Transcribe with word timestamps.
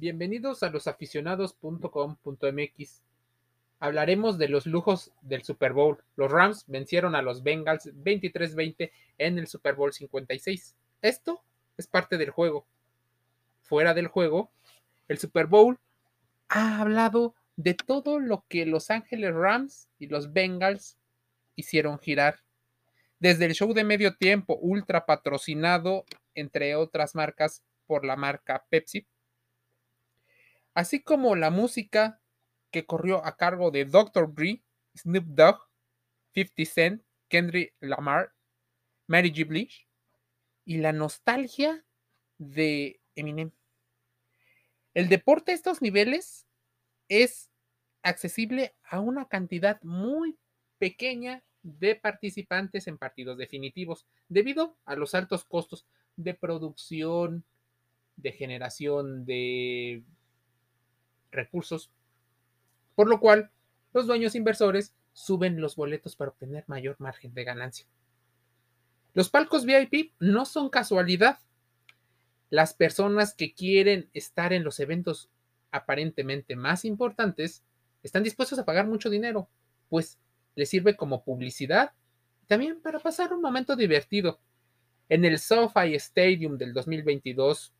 Bienvenidos 0.00 0.62
a 0.62 0.70
losaficionados.com.mx. 0.70 3.02
Hablaremos 3.80 4.38
de 4.38 4.48
los 4.48 4.66
lujos 4.66 5.10
del 5.22 5.42
Super 5.42 5.72
Bowl. 5.72 5.98
Los 6.14 6.30
Rams 6.30 6.62
vencieron 6.68 7.16
a 7.16 7.22
los 7.22 7.42
Bengals 7.42 7.92
23-20 7.92 8.92
en 9.18 9.40
el 9.40 9.48
Super 9.48 9.74
Bowl 9.74 9.92
56. 9.92 10.76
Esto 11.02 11.42
es 11.76 11.88
parte 11.88 12.16
del 12.16 12.30
juego. 12.30 12.64
Fuera 13.62 13.92
del 13.92 14.06
juego, 14.06 14.52
el 15.08 15.18
Super 15.18 15.48
Bowl 15.48 15.80
ha 16.48 16.80
hablado 16.80 17.34
de 17.56 17.74
todo 17.74 18.20
lo 18.20 18.44
que 18.46 18.66
Los 18.66 18.90
Ángeles 18.90 19.34
Rams 19.34 19.88
y 19.98 20.06
los 20.06 20.32
Bengals 20.32 20.96
hicieron 21.56 21.98
girar. 21.98 22.38
Desde 23.18 23.46
el 23.46 23.54
show 23.54 23.74
de 23.74 23.82
medio 23.82 24.14
tiempo, 24.14 24.60
ultra 24.62 25.06
patrocinado, 25.06 26.04
entre 26.36 26.76
otras 26.76 27.16
marcas, 27.16 27.64
por 27.88 28.04
la 28.04 28.14
marca 28.14 28.64
Pepsi, 28.70 29.04
así 30.78 31.02
como 31.02 31.34
la 31.34 31.50
música 31.50 32.22
que 32.70 32.86
corrió 32.86 33.26
a 33.26 33.36
cargo 33.36 33.72
de 33.72 33.84
Dr. 33.84 34.32
Dre, 34.32 34.62
Snoop 34.96 35.24
Dogg, 35.24 35.58
50 36.34 36.64
Cent, 36.72 37.02
Kendrick 37.28 37.74
Lamar, 37.80 38.32
Mary 39.08 39.32
G. 39.32 39.44
Blige 39.44 39.88
y 40.64 40.76
la 40.76 40.92
nostalgia 40.92 41.84
de 42.38 43.00
Eminem. 43.16 43.50
El 44.94 45.08
deporte 45.08 45.50
a 45.50 45.56
estos 45.56 45.82
niveles 45.82 46.46
es 47.08 47.50
accesible 48.04 48.76
a 48.84 49.00
una 49.00 49.26
cantidad 49.26 49.82
muy 49.82 50.38
pequeña 50.78 51.42
de 51.64 51.96
participantes 51.96 52.86
en 52.86 52.98
partidos 52.98 53.36
definitivos 53.36 54.06
debido 54.28 54.78
a 54.84 54.94
los 54.94 55.16
altos 55.16 55.44
costos 55.44 55.88
de 56.14 56.34
producción, 56.34 57.44
de 58.14 58.30
generación 58.30 59.24
de 59.24 60.04
recursos, 61.30 61.90
por 62.94 63.08
lo 63.08 63.20
cual 63.20 63.50
los 63.92 64.06
dueños 64.06 64.34
inversores 64.34 64.94
suben 65.12 65.60
los 65.60 65.76
boletos 65.76 66.16
para 66.16 66.30
obtener 66.30 66.64
mayor 66.66 66.96
margen 66.98 67.34
de 67.34 67.44
ganancia. 67.44 67.86
Los 69.14 69.30
palcos 69.30 69.64
VIP 69.64 70.12
no 70.20 70.44
son 70.44 70.68
casualidad. 70.68 71.38
Las 72.50 72.74
personas 72.74 73.34
que 73.34 73.52
quieren 73.52 74.08
estar 74.12 74.52
en 74.52 74.64
los 74.64 74.80
eventos 74.80 75.28
aparentemente 75.70 76.56
más 76.56 76.84
importantes 76.84 77.62
están 78.02 78.22
dispuestos 78.22 78.58
a 78.58 78.64
pagar 78.64 78.86
mucho 78.86 79.10
dinero, 79.10 79.48
pues 79.88 80.18
les 80.54 80.68
sirve 80.68 80.96
como 80.96 81.24
publicidad 81.24 81.92
también 82.48 82.80
para 82.80 82.98
pasar 82.98 83.32
un 83.32 83.42
momento 83.42 83.76
divertido. 83.76 84.40
En 85.08 85.24
el 85.24 85.38
SoFi 85.38 85.94
Stadium 85.94 86.58
del 86.58 86.72
2022 86.72 87.72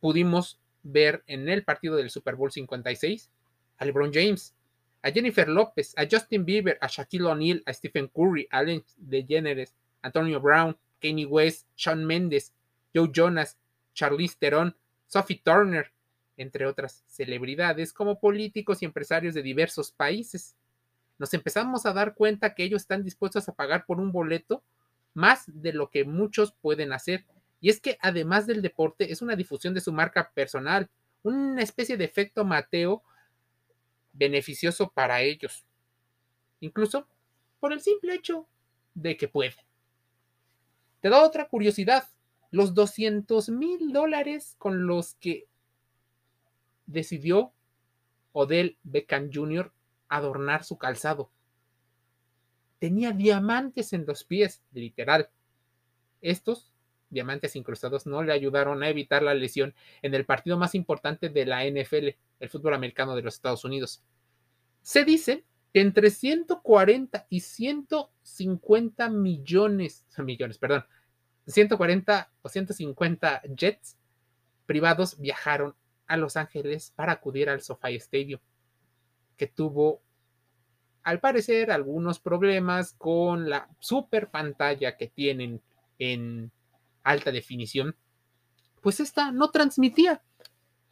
pudimos 0.00 0.60
ver 0.82 1.22
en 1.26 1.48
el 1.48 1.64
partido 1.64 1.96
del 1.96 2.10
Super 2.10 2.36
Bowl 2.36 2.50
56 2.50 3.30
a 3.78 3.84
LeBron 3.84 4.12
James, 4.12 4.54
a 5.02 5.10
Jennifer 5.10 5.48
López, 5.48 5.94
a 5.96 6.06
Justin 6.10 6.44
Bieber, 6.44 6.78
a 6.80 6.86
Shaquille 6.86 7.26
O'Neal, 7.26 7.62
a 7.66 7.72
Stephen 7.72 8.08
Curry, 8.08 8.46
a 8.50 8.58
Allen 8.58 8.84
DeGeneres, 8.96 9.74
Antonio 10.02 10.40
Brown, 10.40 10.76
Kanye 11.00 11.26
West, 11.26 11.66
Shawn 11.76 12.04
Mendes, 12.04 12.52
Joe 12.94 13.10
Jonas, 13.12 13.58
Charlize 13.94 14.36
Theron, 14.38 14.76
Sophie 15.06 15.42
Turner, 15.44 15.92
entre 16.36 16.66
otras 16.66 17.04
celebridades 17.06 17.92
como 17.92 18.20
políticos 18.20 18.82
y 18.82 18.84
empresarios 18.84 19.34
de 19.34 19.42
diversos 19.42 19.90
países. 19.92 20.56
Nos 21.18 21.34
empezamos 21.34 21.86
a 21.86 21.92
dar 21.92 22.14
cuenta 22.14 22.54
que 22.54 22.64
ellos 22.64 22.82
están 22.82 23.02
dispuestos 23.02 23.48
a 23.48 23.54
pagar 23.54 23.84
por 23.84 24.00
un 24.00 24.12
boleto 24.12 24.62
más 25.14 25.44
de 25.46 25.72
lo 25.72 25.90
que 25.90 26.04
muchos 26.04 26.52
pueden 26.52 26.92
hacer. 26.92 27.24
Y 27.62 27.70
es 27.70 27.80
que 27.80 27.96
además 28.00 28.46
del 28.46 28.60
deporte 28.60 29.12
es 29.12 29.22
una 29.22 29.36
difusión 29.36 29.72
de 29.72 29.80
su 29.80 29.92
marca 29.92 30.32
personal, 30.34 30.90
una 31.22 31.62
especie 31.62 31.96
de 31.96 32.04
efecto 32.04 32.44
Mateo 32.44 33.04
beneficioso 34.12 34.90
para 34.90 35.22
ellos. 35.22 35.64
Incluso 36.58 37.06
por 37.60 37.72
el 37.72 37.80
simple 37.80 38.14
hecho 38.14 38.48
de 38.94 39.16
que 39.16 39.28
pueden. 39.28 39.54
Te 41.00 41.08
da 41.08 41.24
otra 41.24 41.48
curiosidad. 41.48 42.08
Los 42.50 42.74
200 42.74 43.48
mil 43.50 43.92
dólares 43.92 44.56
con 44.58 44.88
los 44.88 45.14
que 45.14 45.46
decidió 46.86 47.52
Odell 48.32 48.76
Beckham 48.82 49.30
Jr. 49.32 49.72
adornar 50.08 50.64
su 50.64 50.78
calzado. 50.78 51.30
Tenía 52.80 53.12
diamantes 53.12 53.92
en 53.92 54.04
los 54.04 54.24
pies, 54.24 54.64
literal. 54.72 55.30
Estos 56.20 56.71
diamantes 57.12 57.54
incrustados 57.56 58.06
no 58.06 58.22
le 58.22 58.32
ayudaron 58.32 58.82
a 58.82 58.88
evitar 58.88 59.22
la 59.22 59.34
lesión 59.34 59.74
en 60.02 60.14
el 60.14 60.24
partido 60.24 60.56
más 60.58 60.74
importante 60.74 61.28
de 61.28 61.46
la 61.46 61.64
NFL, 61.64 62.16
el 62.40 62.48
fútbol 62.48 62.74
americano 62.74 63.14
de 63.14 63.22
los 63.22 63.34
Estados 63.34 63.64
Unidos. 63.64 64.02
Se 64.80 65.04
dice 65.04 65.44
que 65.72 65.80
entre 65.80 66.10
140 66.10 67.26
y 67.30 67.40
150 67.40 69.08
millones, 69.10 70.04
millones, 70.18 70.58
perdón, 70.58 70.84
140 71.46 72.30
o 72.42 72.48
150 72.48 73.42
jets 73.56 73.96
privados 74.66 75.18
viajaron 75.18 75.74
a 76.06 76.16
Los 76.16 76.36
Ángeles 76.36 76.92
para 76.94 77.12
acudir 77.12 77.48
al 77.48 77.62
SoFi 77.62 77.96
Stadium, 77.96 78.40
que 79.36 79.46
tuvo, 79.46 80.02
al 81.02 81.20
parecer, 81.20 81.70
algunos 81.70 82.20
problemas 82.20 82.92
con 82.92 83.50
la 83.50 83.68
super 83.80 84.30
pantalla 84.30 84.96
que 84.96 85.08
tienen 85.08 85.60
en 85.98 86.52
alta 87.02 87.32
definición, 87.32 87.96
pues 88.80 89.00
esta 89.00 89.32
no 89.32 89.50
transmitía 89.50 90.22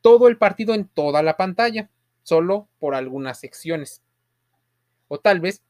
todo 0.00 0.28
el 0.28 0.38
partido 0.38 0.74
en 0.74 0.88
toda 0.88 1.22
la 1.22 1.36
pantalla, 1.36 1.90
solo 2.22 2.68
por 2.78 2.94
algunas 2.94 3.38
secciones. 3.40 4.02
O 5.08 5.18
tal 5.18 5.40
vez 5.40 5.62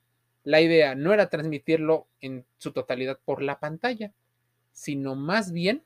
la 0.44 0.60
idea 0.60 0.94
no 0.94 1.12
era 1.12 1.28
transmitirlo 1.28 2.08
en 2.20 2.44
su 2.58 2.72
totalidad 2.72 3.18
por 3.24 3.42
la 3.42 3.60
pantalla, 3.60 4.12
sino 4.72 5.14
más 5.14 5.52
bien 5.52 5.84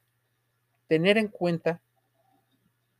tener 0.88 1.18
en 1.18 1.28
cuenta 1.28 1.80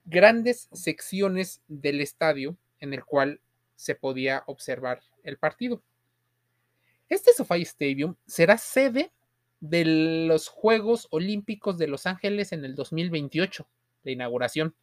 grandes 0.04 0.68
secciones 0.72 1.62
del 1.68 2.00
estadio 2.00 2.56
en 2.80 2.94
el 2.94 3.04
cual 3.04 3.40
se 3.74 3.94
podía 3.94 4.42
observar 4.46 5.02
el 5.22 5.38
partido. 5.38 5.82
Este 7.08 7.32
SoFi 7.32 7.62
Stadium 7.62 8.16
será 8.26 8.58
sede 8.58 9.12
de 9.60 9.84
los 10.26 10.48
Juegos 10.48 11.08
Olímpicos 11.10 11.78
de 11.78 11.88
Los 11.88 12.06
Ángeles 12.06 12.52
en 12.52 12.64
el 12.64 12.74
2028, 12.74 13.66
la 14.04 14.10
inauguración. 14.10 14.74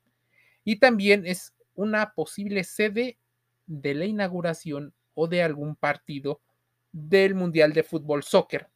Y 0.64 0.78
también 0.78 1.26
es 1.26 1.54
una 1.76 2.14
posible 2.14 2.64
sede 2.64 3.18
de 3.68 3.94
la 3.94 4.06
inauguración 4.06 4.94
o 5.14 5.28
de 5.28 5.44
algún 5.44 5.76
partido 5.76 6.42
del 6.92 7.36
Mundial 7.36 7.74
de 7.74 7.84
Fútbol 7.84 8.24
Soccer 8.24 8.70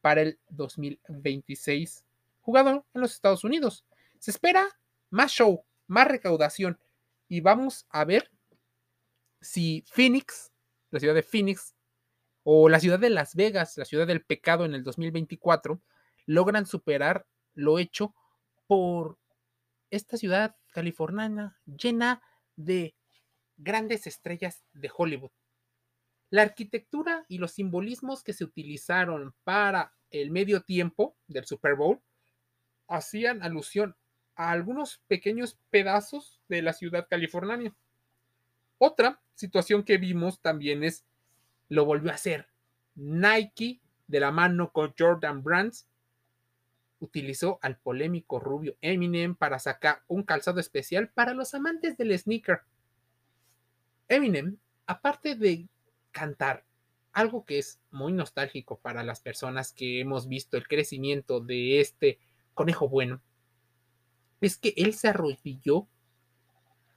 para 0.00 0.22
el 0.22 0.38
2026, 0.50 2.04
jugado 2.40 2.86
en 2.94 3.00
los 3.00 3.12
Estados 3.12 3.44
Unidos. 3.44 3.84
Se 4.18 4.30
espera 4.30 4.66
más 5.10 5.32
show, 5.32 5.64
más 5.86 6.08
recaudación. 6.08 6.78
Y 7.28 7.40
vamos 7.40 7.86
a 7.90 8.04
ver 8.04 8.30
si 9.40 9.84
Phoenix, 9.86 10.50
la 10.90 11.00
ciudad 11.00 11.14
de 11.14 11.22
Phoenix, 11.22 11.74
o 12.50 12.70
la 12.70 12.80
ciudad 12.80 12.98
de 12.98 13.10
Las 13.10 13.34
Vegas, 13.34 13.76
la 13.76 13.84
ciudad 13.84 14.06
del 14.06 14.24
pecado 14.24 14.64
en 14.64 14.72
el 14.72 14.82
2024, 14.82 15.82
logran 16.24 16.64
superar 16.64 17.26
lo 17.52 17.78
hecho 17.78 18.14
por 18.66 19.18
esta 19.90 20.16
ciudad 20.16 20.56
californiana 20.72 21.60
llena 21.66 22.22
de 22.56 22.94
grandes 23.58 24.06
estrellas 24.06 24.64
de 24.72 24.90
Hollywood. 24.96 25.30
La 26.30 26.40
arquitectura 26.40 27.26
y 27.28 27.36
los 27.36 27.52
simbolismos 27.52 28.24
que 28.24 28.32
se 28.32 28.44
utilizaron 28.44 29.34
para 29.44 29.92
el 30.10 30.30
medio 30.30 30.62
tiempo 30.62 31.18
del 31.26 31.44
Super 31.44 31.74
Bowl 31.74 32.00
hacían 32.86 33.42
alusión 33.42 33.94
a 34.36 34.52
algunos 34.52 35.02
pequeños 35.06 35.58
pedazos 35.68 36.40
de 36.48 36.62
la 36.62 36.72
ciudad 36.72 37.08
californiana. 37.10 37.76
Otra 38.78 39.20
situación 39.34 39.82
que 39.82 39.98
vimos 39.98 40.40
también 40.40 40.82
es, 40.82 41.04
lo 41.68 41.84
volvió 41.84 42.10
a 42.10 42.14
hacer. 42.14 42.48
Nike, 42.94 43.80
de 44.06 44.20
la 44.20 44.30
mano 44.30 44.72
con 44.72 44.94
Jordan 44.98 45.42
Brands, 45.42 45.86
utilizó 47.00 47.58
al 47.62 47.78
polémico 47.78 48.40
rubio 48.40 48.76
Eminem 48.80 49.34
para 49.34 49.58
sacar 49.58 50.02
un 50.08 50.22
calzado 50.22 50.60
especial 50.60 51.08
para 51.10 51.34
los 51.34 51.54
amantes 51.54 51.96
del 51.96 52.18
sneaker. 52.18 52.62
Eminem, 54.08 54.56
aparte 54.86 55.34
de 55.36 55.68
cantar, 56.10 56.64
algo 57.12 57.44
que 57.44 57.58
es 57.58 57.80
muy 57.90 58.12
nostálgico 58.12 58.78
para 58.78 59.02
las 59.02 59.20
personas 59.20 59.72
que 59.72 60.00
hemos 60.00 60.28
visto 60.28 60.56
el 60.56 60.66
crecimiento 60.66 61.40
de 61.40 61.80
este 61.80 62.18
conejo 62.54 62.88
bueno, 62.88 63.20
es 64.40 64.56
que 64.56 64.72
él 64.76 64.94
se 64.94 65.08
arrodilló 65.08 65.86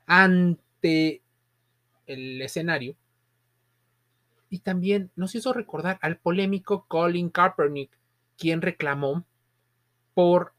ante 0.05 1.21
el 2.07 2.41
escenario 2.41 2.95
y 4.51 4.59
también 4.59 5.11
nos 5.15 5.33
hizo 5.33 5.53
recordar 5.53 5.97
al 6.01 6.17
polémico 6.17 6.85
Colin 6.87 7.29
Kaepernick, 7.29 7.97
quien 8.37 8.61
reclamó 8.61 9.25
por 10.13 10.53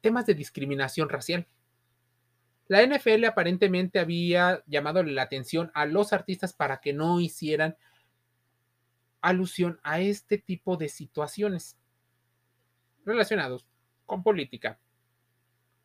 temas 0.00 0.26
de 0.26 0.34
discriminación 0.34 1.08
racial. 1.08 1.48
La 2.68 2.86
NFL 2.86 3.24
aparentemente 3.24 3.98
había 3.98 4.62
llamado 4.66 5.02
la 5.02 5.22
atención 5.22 5.72
a 5.74 5.86
los 5.86 6.12
artistas 6.12 6.52
para 6.52 6.80
que 6.80 6.92
no 6.92 7.18
hicieran 7.20 7.76
alusión 9.20 9.80
a 9.82 9.98
este 10.00 10.38
tipo 10.38 10.76
de 10.76 10.88
situaciones 10.88 11.76
relacionados 13.04 13.66
con 14.06 14.22
política. 14.22 14.78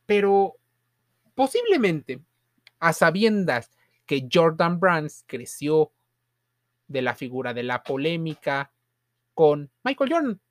Pero 0.05 0.57
posiblemente, 1.33 2.21
a 2.79 2.93
sabiendas 2.93 3.71
que 4.05 4.29
Jordan 4.31 4.79
Brands 4.79 5.23
creció 5.25 5.91
de 6.87 7.01
la 7.01 7.15
figura 7.15 7.53
de 7.53 7.63
la 7.63 7.83
polémica 7.83 8.71
con 9.33 9.71
Michael 9.83 10.11
Jordan, 10.11 10.41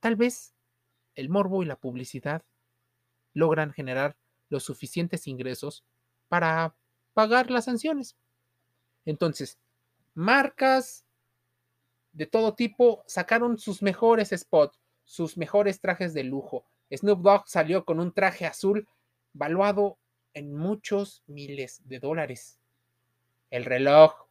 tal 0.00 0.16
vez 0.16 0.54
el 1.14 1.28
morbo 1.28 1.62
y 1.62 1.66
la 1.66 1.76
publicidad 1.76 2.42
logran 3.34 3.72
generar 3.72 4.16
los 4.48 4.64
suficientes 4.64 5.26
ingresos 5.26 5.84
para 6.28 6.76
pagar 7.14 7.50
las 7.50 7.66
sanciones. 7.66 8.16
Entonces, 9.04 9.58
marcas 10.14 11.04
de 12.12 12.26
todo 12.26 12.54
tipo 12.54 13.04
sacaron 13.06 13.58
sus 13.58 13.82
mejores 13.82 14.30
spots, 14.30 14.80
sus 15.04 15.36
mejores 15.36 15.80
trajes 15.80 16.14
de 16.14 16.24
lujo. 16.24 16.64
Snoop 16.90 17.20
Dogg 17.20 17.48
salió 17.48 17.84
con 17.84 18.00
un 18.00 18.12
traje 18.12 18.46
azul 18.46 18.88
valuado 19.32 19.98
en 20.34 20.54
muchos 20.54 21.22
miles 21.26 21.86
de 21.86 21.98
dólares. 22.00 22.58
El 23.50 23.64
reloj 23.64 24.25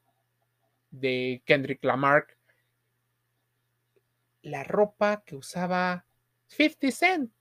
de 0.99 1.41
Kendrick 1.45 1.83
Lamar, 1.83 2.27
la 4.41 4.63
ropa 4.63 5.23
que 5.25 5.35
usaba 5.35 6.05
50 6.47 6.91
Cent. 6.91 7.31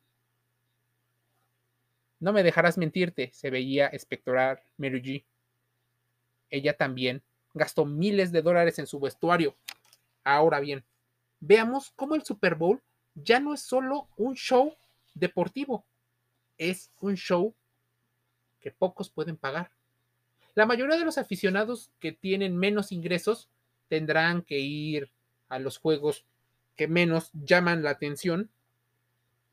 No 2.20 2.32
me 2.32 2.42
dejarás 2.42 2.78
mentirte, 2.78 3.30
se 3.32 3.50
veía 3.50 3.88
espectacular 3.88 4.62
Mary 4.78 5.02
G. 5.02 5.24
Ella 6.48 6.76
también 6.76 7.22
gastó 7.52 7.84
miles 7.84 8.32
de 8.32 8.42
dólares 8.42 8.78
en 8.78 8.86
su 8.86 8.98
vestuario. 8.98 9.56
Ahora 10.24 10.60
bien, 10.60 10.84
veamos 11.40 11.92
cómo 11.96 12.14
el 12.14 12.24
Super 12.24 12.54
Bowl 12.54 12.82
ya 13.14 13.40
no 13.40 13.54
es 13.54 13.60
solo 13.60 14.08
un 14.16 14.34
show 14.34 14.74
deportivo, 15.14 15.84
es 16.56 16.90
un 17.00 17.16
show 17.16 17.54
que 18.60 18.70
pocos 18.70 19.10
pueden 19.10 19.36
pagar. 19.36 19.73
La 20.54 20.66
mayoría 20.66 20.96
de 20.96 21.04
los 21.04 21.18
aficionados 21.18 21.90
que 21.98 22.12
tienen 22.12 22.56
menos 22.56 22.92
ingresos 22.92 23.48
tendrán 23.88 24.42
que 24.42 24.60
ir 24.60 25.10
a 25.48 25.58
los 25.58 25.78
juegos 25.78 26.24
que 26.76 26.88
menos 26.88 27.30
llaman 27.32 27.82
la 27.82 27.90
atención, 27.90 28.50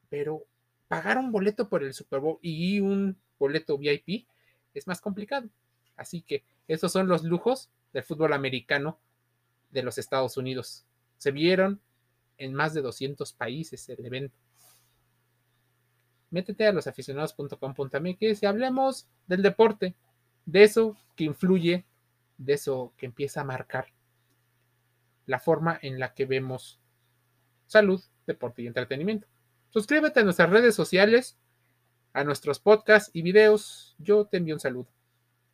pero 0.09 0.45
pagar 0.87 1.17
un 1.17 1.31
boleto 1.31 1.69
por 1.69 1.83
el 1.83 1.93
Super 1.93 2.19
Bowl 2.19 2.39
y 2.41 2.79
un 2.79 3.17
boleto 3.39 3.77
VIP 3.77 4.27
es 4.73 4.87
más 4.87 5.01
complicado. 5.01 5.49
Así 5.95 6.21
que 6.21 6.43
esos 6.67 6.91
son 6.91 7.07
los 7.07 7.23
lujos 7.23 7.69
del 7.93 8.03
fútbol 8.03 8.33
americano 8.33 8.99
de 9.71 9.83
los 9.83 9.97
Estados 9.97 10.37
Unidos. 10.37 10.85
Se 11.17 11.31
vieron 11.31 11.81
en 12.37 12.53
más 12.53 12.73
de 12.73 12.81
200 12.81 13.33
países 13.33 13.87
el 13.89 14.05
evento. 14.05 14.35
Métete 16.29 16.65
a 16.65 16.71
losaficionados.com.mx 16.71 18.43
y 18.43 18.45
hablemos 18.45 19.07
del 19.27 19.41
deporte, 19.41 19.95
de 20.45 20.63
eso 20.63 20.97
que 21.15 21.23
influye, 21.23 21.85
de 22.37 22.53
eso 22.53 22.93
que 22.97 23.05
empieza 23.05 23.41
a 23.41 23.45
marcar 23.45 23.87
la 25.25 25.39
forma 25.39 25.79
en 25.81 25.99
la 25.99 26.13
que 26.13 26.25
vemos 26.25 26.79
salud, 27.67 28.01
deporte 28.27 28.61
y 28.61 28.67
entretenimiento. 28.67 29.27
Suscríbete 29.69 30.19
a 30.19 30.23
nuestras 30.23 30.49
redes 30.49 30.75
sociales, 30.75 31.37
a 32.13 32.23
nuestros 32.23 32.59
podcasts 32.59 33.09
y 33.13 33.21
videos. 33.21 33.95
Yo 33.99 34.25
te 34.25 34.37
envío 34.37 34.55
un 34.55 34.59
saludo. 34.59 34.89